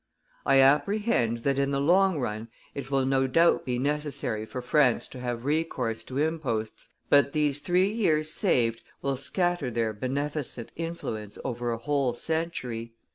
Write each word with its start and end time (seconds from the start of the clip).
I 0.47 0.59
apprehend 0.61 1.43
that 1.43 1.59
in 1.59 1.69
the 1.69 1.79
long 1.79 2.17
run 2.17 2.47
it 2.73 2.89
will 2.89 3.05
no 3.05 3.27
doubt 3.27 3.65
be 3.65 3.77
necessary 3.77 4.47
for 4.47 4.59
France 4.59 5.07
to 5.09 5.19
have 5.19 5.45
recourse 5.45 6.03
to 6.05 6.17
imposts, 6.17 6.89
but 7.11 7.33
these 7.33 7.59
three 7.59 7.91
years 7.91 8.31
saved 8.33 8.81
will 9.03 9.15
scatter 9.15 9.69
their 9.69 9.93
beneficent 9.93 10.71
influence 10.75 11.37
over 11.45 11.71
a 11.71 11.77
whole 11.77 12.15
century. 12.15 12.95